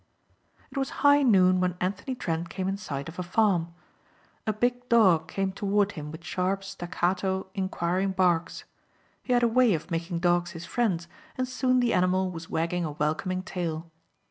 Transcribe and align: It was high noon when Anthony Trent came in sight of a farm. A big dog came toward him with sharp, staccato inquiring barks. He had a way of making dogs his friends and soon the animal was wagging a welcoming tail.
It 0.71 0.79
was 0.79 0.89
high 1.05 1.21
noon 1.21 1.59
when 1.61 1.77
Anthony 1.79 2.15
Trent 2.15 2.49
came 2.49 2.67
in 2.67 2.75
sight 2.75 3.07
of 3.07 3.19
a 3.19 3.21
farm. 3.21 3.71
A 4.47 4.51
big 4.51 4.89
dog 4.89 5.27
came 5.27 5.51
toward 5.51 5.91
him 5.91 6.09
with 6.11 6.23
sharp, 6.23 6.63
staccato 6.63 7.51
inquiring 7.53 8.13
barks. 8.13 8.63
He 9.21 9.31
had 9.33 9.43
a 9.43 9.47
way 9.47 9.75
of 9.75 9.91
making 9.91 10.17
dogs 10.17 10.53
his 10.57 10.65
friends 10.65 11.07
and 11.37 11.47
soon 11.47 11.81
the 11.81 11.93
animal 11.93 12.31
was 12.31 12.49
wagging 12.49 12.83
a 12.83 12.93
welcoming 12.93 13.43
tail. 13.43 13.91